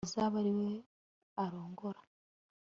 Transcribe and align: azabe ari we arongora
azabe 0.07 0.35
ari 0.41 0.51
we 0.59 0.69
arongora 1.43 1.99